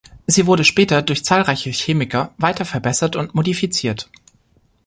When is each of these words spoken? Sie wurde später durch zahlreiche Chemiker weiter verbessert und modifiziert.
Sie 0.25 0.47
wurde 0.47 0.63
später 0.63 1.03
durch 1.03 1.23
zahlreiche 1.23 1.69
Chemiker 1.69 2.33
weiter 2.39 2.65
verbessert 2.65 3.15
und 3.15 3.35
modifiziert. 3.35 4.09